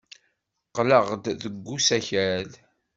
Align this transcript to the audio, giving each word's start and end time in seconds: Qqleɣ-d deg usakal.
Qqleɣ-d 0.67 1.25
deg 1.41 1.65
usakal. 1.75 2.51